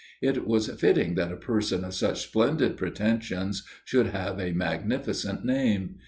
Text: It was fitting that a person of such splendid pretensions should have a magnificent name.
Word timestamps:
It 0.19 0.47
was 0.47 0.67
fitting 0.79 1.13
that 1.13 1.31
a 1.31 1.35
person 1.37 1.83
of 1.85 1.93
such 1.93 2.23
splendid 2.23 2.75
pretensions 2.75 3.61
should 3.85 4.07
have 4.07 4.39
a 4.39 4.51
magnificent 4.51 5.45
name. 5.45 5.99